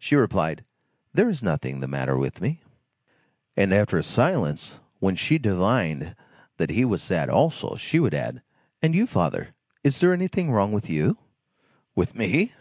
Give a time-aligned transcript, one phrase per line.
[0.00, 0.64] She replied:
[1.12, 2.60] "There is nothing the matter with me."
[3.56, 6.16] And after a silence, when she divined
[6.56, 8.42] that he was sad also, she would add:—
[8.82, 11.18] "And you, father—is there anything wrong with you?"
[11.94, 12.52] "With me?